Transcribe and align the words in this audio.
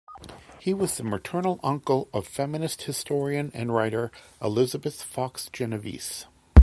He 0.57 0.73
was 0.73 0.97
the 0.97 1.03
maternal 1.03 1.59
uncle 1.61 2.09
of 2.11 2.25
feminist 2.25 2.81
historian 2.81 3.51
and 3.53 3.71
writer 3.71 4.11
Elizabeth 4.41 5.03
Fox-Genovese. 5.03 6.25